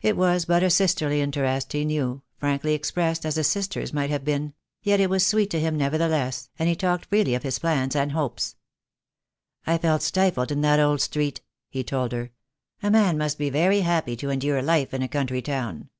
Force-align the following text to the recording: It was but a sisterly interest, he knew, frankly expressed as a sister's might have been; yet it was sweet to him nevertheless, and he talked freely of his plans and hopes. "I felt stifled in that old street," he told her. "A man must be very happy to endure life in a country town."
It 0.00 0.16
was 0.16 0.46
but 0.46 0.62
a 0.62 0.70
sisterly 0.70 1.20
interest, 1.20 1.74
he 1.74 1.84
knew, 1.84 2.22
frankly 2.38 2.72
expressed 2.72 3.26
as 3.26 3.36
a 3.36 3.44
sister's 3.44 3.92
might 3.92 4.08
have 4.08 4.24
been; 4.24 4.54
yet 4.82 4.98
it 4.98 5.10
was 5.10 5.26
sweet 5.26 5.50
to 5.50 5.60
him 5.60 5.76
nevertheless, 5.76 6.48
and 6.58 6.70
he 6.70 6.74
talked 6.74 7.04
freely 7.04 7.34
of 7.34 7.42
his 7.42 7.58
plans 7.58 7.94
and 7.94 8.12
hopes. 8.12 8.56
"I 9.66 9.76
felt 9.76 10.00
stifled 10.00 10.50
in 10.50 10.62
that 10.62 10.80
old 10.80 11.02
street," 11.02 11.42
he 11.68 11.84
told 11.84 12.12
her. 12.12 12.30
"A 12.82 12.90
man 12.90 13.18
must 13.18 13.36
be 13.36 13.50
very 13.50 13.82
happy 13.82 14.16
to 14.16 14.30
endure 14.30 14.62
life 14.62 14.94
in 14.94 15.02
a 15.02 15.06
country 15.08 15.42
town." 15.42 15.90